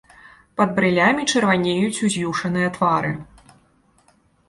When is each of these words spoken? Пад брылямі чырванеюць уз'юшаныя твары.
Пад 0.61 0.69
брылямі 0.79 1.27
чырванеюць 1.35 2.01
уз'юшаныя 2.09 2.67
твары. 2.79 3.17